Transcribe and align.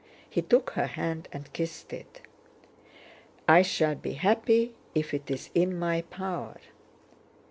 He 0.27 0.41
took 0.41 0.71
her 0.71 0.87
hand 0.87 1.27
and 1.31 1.53
kissed 1.53 1.93
it. 1.93 2.21
"I 3.47 3.61
shall 3.61 3.93
be 3.93 4.13
happy 4.13 4.73
if 4.95 5.13
it's 5.13 5.51
in 5.53 5.77
my 5.77 6.01
power..." 6.01 6.57